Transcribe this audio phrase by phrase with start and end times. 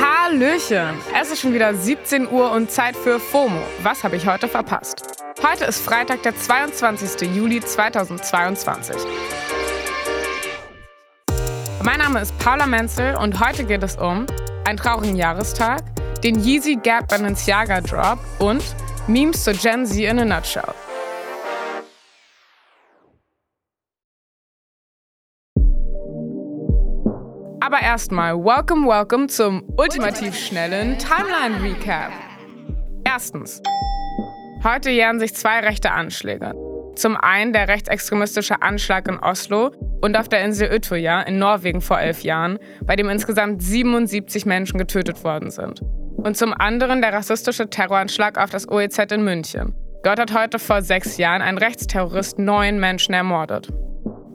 [0.00, 0.98] Hallöchen!
[1.18, 3.62] Es ist schon wieder 17 Uhr und Zeit für FOMO.
[3.82, 5.24] Was habe ich heute verpasst?
[5.42, 7.34] Heute ist Freitag, der 22.
[7.34, 8.96] Juli 2022.
[11.82, 14.26] Mein Name ist Paula Menzel und heute geht es um
[14.66, 15.82] einen traurigen Jahrestag,
[16.22, 18.62] den Yeezy Gap Balenciaga Drop und
[19.06, 20.74] Memes zur Gen Z in a Nutshell.
[27.68, 32.10] Aber erstmal, welcome, welcome zum ultimativ schnellen Timeline Recap.
[33.04, 33.60] Erstens.
[34.64, 36.54] Heute jähren sich zwei rechte Anschläge.
[36.96, 42.00] Zum einen der rechtsextremistische Anschlag in Oslo und auf der Insel Utøya in Norwegen vor
[42.00, 45.82] elf Jahren, bei dem insgesamt 77 Menschen getötet worden sind.
[46.16, 49.74] Und zum anderen der rassistische Terroranschlag auf das OEZ in München.
[50.04, 53.68] Dort hat heute vor sechs Jahren ein Rechtsterrorist neun Menschen ermordet.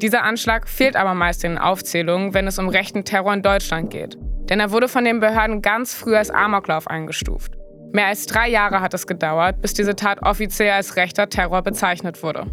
[0.01, 3.89] Dieser Anschlag fehlt aber meist in den Aufzählungen, wenn es um rechten Terror in Deutschland
[3.89, 4.17] geht.
[4.49, 7.53] Denn er wurde von den Behörden ganz früh als Amoklauf eingestuft.
[7.93, 12.23] Mehr als drei Jahre hat es gedauert, bis diese Tat offiziell als rechter Terror bezeichnet
[12.23, 12.47] wurde.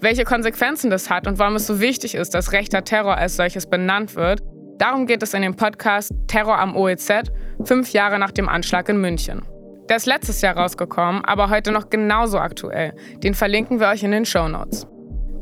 [0.00, 3.66] Welche Konsequenzen das hat und warum es so wichtig ist, dass rechter Terror als solches
[3.66, 4.42] benannt wird,
[4.78, 7.30] darum geht es in dem Podcast Terror am OEZ,
[7.64, 9.42] fünf Jahre nach dem Anschlag in München.
[9.88, 12.92] Der ist letztes Jahr rausgekommen, aber heute noch genauso aktuell.
[13.18, 14.86] Den verlinken wir euch in den Show Notes.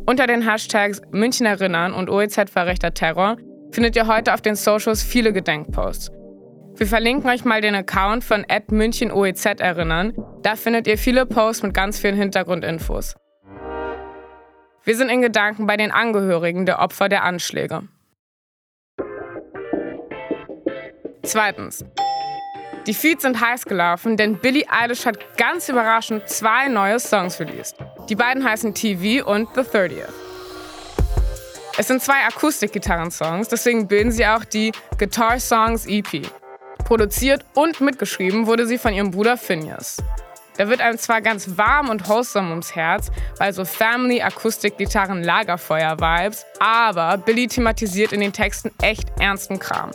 [0.07, 3.37] Unter den Hashtags München erinnern und OEZ verrechter Terror
[3.73, 6.11] findet ihr heute auf den Socials viele Gedenkposts.
[6.77, 10.15] Wir verlinken euch mal den Account von @münchenoez erinnern.
[10.43, 13.17] Da findet ihr viele Posts mit ganz vielen Hintergrundinfos.
[14.85, 17.83] Wir sind in Gedanken bei den Angehörigen der Opfer der Anschläge.
[21.23, 21.85] Zweitens.
[22.87, 27.77] Die Feeds sind heiß gelaufen, denn Billie Eilish hat ganz überraschend zwei neue Songs released.
[28.09, 30.09] Die beiden heißen TV und The 30th.
[31.77, 36.27] Es sind zwei Akustikgitarrensongs, deswegen bilden sie auch die Guitar Songs EP.
[36.85, 39.99] Produziert und mitgeschrieben wurde sie von ihrem Bruder Phineas.
[40.57, 46.45] Da wird einem zwar ganz warm und wholesome ums Herz, bei so Family, Akustikgitarren, Lagerfeuer-Vibes,
[46.59, 49.91] aber Billy thematisiert in den Texten echt ernsten Kram.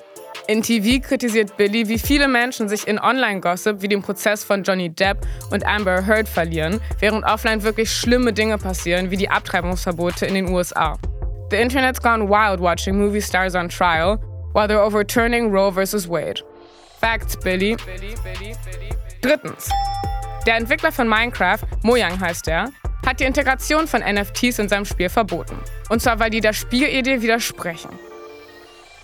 [0.47, 4.91] In TV kritisiert Billy, wie viele Menschen sich in Online-Gossip wie dem Prozess von Johnny
[4.91, 10.35] Depp und Amber Heard verlieren, während offline wirklich schlimme Dinge passieren, wie die Abtreibungsverbote in
[10.35, 10.99] den USA.
[11.49, 14.19] The internet's gone wild watching movie stars on trial,
[14.53, 16.07] while they're overturning Roe vs.
[16.07, 16.43] Wade.
[16.99, 17.75] Facts, Billy.
[19.21, 19.69] Drittens.
[20.45, 22.69] Der Entwickler von Minecraft, Mojang heißt er,
[23.03, 25.57] hat die Integration von NFTs in seinem Spiel verboten.
[25.89, 27.89] Und zwar, weil die der Spielidee widersprechen.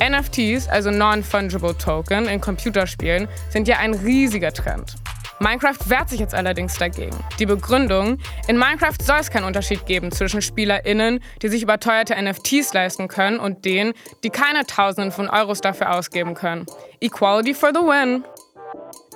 [0.01, 4.95] NFTs, also Non-Fungible Token in Computerspielen, sind ja ein riesiger Trend.
[5.39, 7.17] Minecraft wehrt sich jetzt allerdings dagegen.
[7.39, 12.73] Die Begründung, in Minecraft soll es keinen Unterschied geben zwischen SpielerInnen, die sich überteuerte NFTs
[12.73, 16.68] leisten können, und denen, die keine Tausenden von Euros dafür ausgeben können.
[17.00, 18.23] Equality for the win.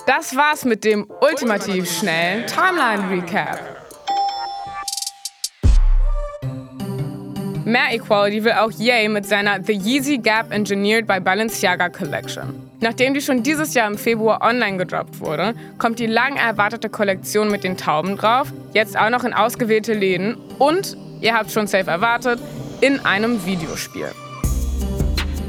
[0.06, 3.75] Das war's mit dem ultimativ schnellen Timeline Recap.
[7.66, 12.54] Mehr Equality will auch Ye mit seiner The Yeezy Gap Engineered by Balenciaga Collection.
[12.80, 17.50] Nachdem die schon dieses Jahr im Februar online gedroppt wurde, kommt die lang erwartete Kollektion
[17.50, 21.90] mit den Tauben drauf, jetzt auch noch in ausgewählte Läden und, ihr habt schon safe
[21.90, 22.38] erwartet,
[22.82, 24.12] in einem Videospiel.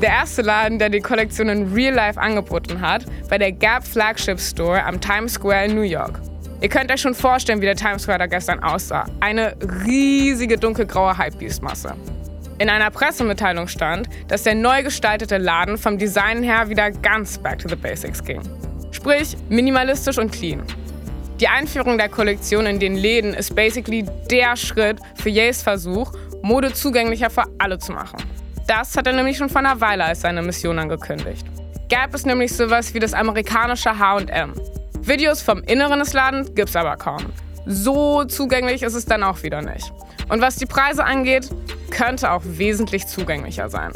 [0.02, 4.40] Der erste Laden, der die Kollektion in Real Life angeboten hat, war der Gap Flagship
[4.40, 6.20] Store am Times Square in New York.
[6.60, 9.06] Ihr könnt euch schon vorstellen, wie der Times Square da gestern aussah.
[9.20, 11.94] Eine riesige dunkelgraue Hypebeast-Masse.
[12.58, 17.60] In einer Pressemitteilung stand, dass der neu gestaltete Laden vom Design her wieder ganz back
[17.60, 18.42] to the basics ging.
[18.90, 20.64] Sprich, minimalistisch und clean.
[21.40, 26.74] Die Einführung der Kollektion in den Läden ist basically der Schritt für Yays Versuch, Mode
[26.74, 28.18] zugänglicher für alle zu machen.
[28.66, 31.46] Das hat er nämlich schon vor einer Weile als seine Mission angekündigt.
[31.90, 34.56] Gap ist nämlich sowas wie das amerikanische HM.
[35.08, 37.28] Videos vom Inneren des Ladens gibt's aber kaum.
[37.66, 39.94] So zugänglich ist es dann auch wieder nicht.
[40.28, 41.50] Und was die Preise angeht,
[41.92, 43.94] könnte auch wesentlich zugänglicher sein.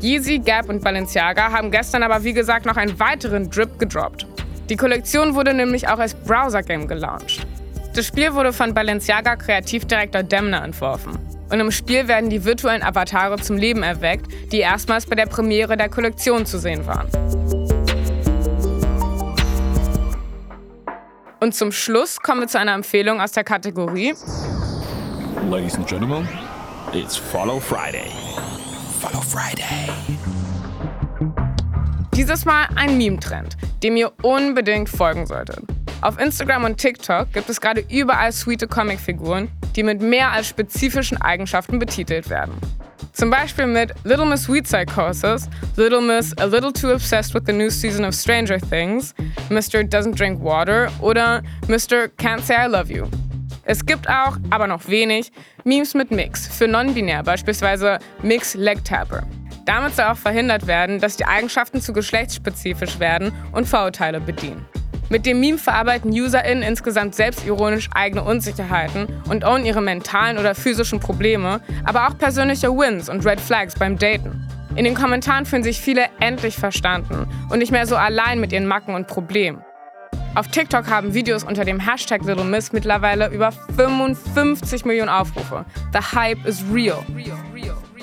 [0.00, 4.26] Yeezy, Gap und Balenciaga haben gestern aber wie gesagt noch einen weiteren Drip gedroppt.
[4.68, 7.46] Die Kollektion wurde nämlich auch als Browser-Game gelauncht.
[7.94, 11.16] Das Spiel wurde von Balenciaga Kreativdirektor Demner entworfen.
[11.50, 15.76] Und im Spiel werden die virtuellen Avatare zum Leben erweckt, die erstmals bei der Premiere
[15.76, 17.06] der Kollektion zu sehen waren.
[21.38, 24.14] Und zum Schluss kommen wir zu einer Empfehlung aus der Kategorie
[25.50, 26.26] Ladies and Gentlemen,
[26.92, 28.10] it's Follow Friday.
[29.00, 29.90] Follow Friday.
[32.14, 35.60] Dieses Mal ein Meme-Trend, dem ihr unbedingt folgen solltet.
[36.00, 41.20] Auf Instagram und TikTok gibt es gerade überall sweete Comicfiguren, die mit mehr als spezifischen
[41.20, 42.54] Eigenschaften betitelt werden.
[43.16, 47.52] Zum Beispiel mit Little Miss Sweet Psychosis, Little Miss A Little Too Obsessed with the
[47.52, 49.14] New Season of Stranger Things,
[49.48, 49.82] Mr.
[49.82, 52.08] Doesn't Drink Water oder Mr.
[52.18, 53.06] Can't Say I Love You.
[53.64, 55.32] Es gibt auch, aber noch wenig,
[55.64, 59.22] Memes mit Mix, für non-binär, beispielsweise Mix Leg Tapper.
[59.64, 64.66] Damit soll auch verhindert werden, dass die Eigenschaften zu geschlechtsspezifisch werden und Vorurteile bedienen.
[65.08, 70.98] Mit dem Meme verarbeiten UserInnen insgesamt selbstironisch eigene Unsicherheiten und own ihre mentalen oder physischen
[70.98, 74.48] Probleme, aber auch persönliche Wins und Red Flags beim Daten.
[74.74, 78.66] In den Kommentaren fühlen sich viele endlich verstanden und nicht mehr so allein mit ihren
[78.66, 79.62] Macken und Problemen.
[80.34, 85.64] Auf TikTok haben Videos unter dem Hashtag Little Miss mittlerweile über 55 Millionen Aufrufe.
[85.92, 87.02] The Hype is real.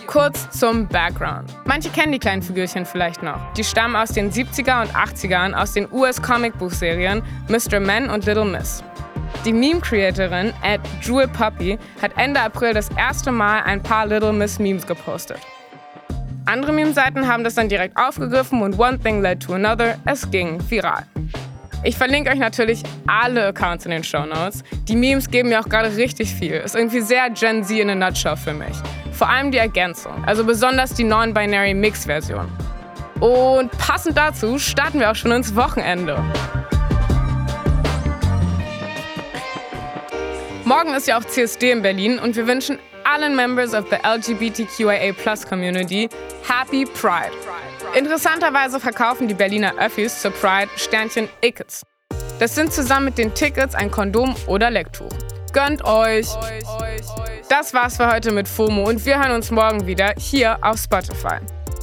[0.07, 1.49] Kurz zum Background.
[1.65, 3.39] Manche kennen die kleinen Figürchen vielleicht noch.
[3.53, 7.79] Die stammen aus den 70er und 80ern aus den US-Comicbuchserien Mr.
[7.79, 8.83] Men und Little Miss.
[9.45, 14.59] Die Meme-Creatorin at Jewel Puppy hat Ende April das erste Mal ein paar Little Miss
[14.59, 15.39] Memes gepostet.
[16.45, 20.59] Andere Meme-Seiten haben das dann direkt aufgegriffen und one thing led to another, es ging
[20.69, 21.03] viral.
[21.85, 24.63] Ich verlinke euch natürlich alle Accounts in den Show Notes.
[24.87, 26.53] Die Memes geben mir auch gerade richtig viel.
[26.53, 28.73] Ist irgendwie sehr Gen Z in a nutshell für mich.
[29.11, 32.47] Vor allem die Ergänzung, also besonders die Non-Binary Mix-Version.
[33.19, 36.23] Und passend dazu starten wir auch schon ins Wochenende.
[40.63, 42.79] Morgen ist ja auch CSD in Berlin und wir wünschen
[43.13, 45.13] allen Members of the LGBTQIA
[45.47, 46.09] Community
[46.47, 47.31] Happy Pride.
[47.95, 51.83] Interessanterweise verkaufen die Berliner Öffis zur Pride Sternchen Ickets.
[52.39, 55.11] Das sind zusammen mit den Tickets ein Kondom oder Lecktuch.
[55.53, 56.27] Gönnt euch!
[57.49, 61.37] Das war's für heute mit FOMO und wir hören uns morgen wieder hier auf Spotify.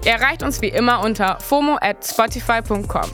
[0.05, 3.09] Ihr erreicht uns wie immer unter fomo at spotify.com.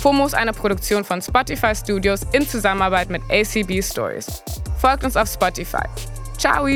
[0.00, 4.42] FOMO ist eine Produktion von Spotify Studios in Zusammenarbeit mit ACB Stories.
[4.80, 5.84] Folgt uns auf Spotify.
[6.38, 6.66] Ciao!